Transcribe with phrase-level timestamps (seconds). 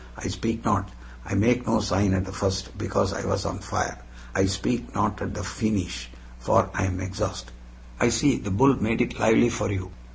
[0.17, 0.89] I speak not,
[1.23, 3.99] I make no sign at the first, because I was on fire;
[4.33, 6.07] I speak not at the feenish
[6.39, 7.51] for I am exhaust."
[7.99, 9.91] "I see; the bull made it lively for you."